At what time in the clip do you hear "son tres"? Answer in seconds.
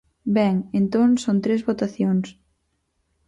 1.23-1.61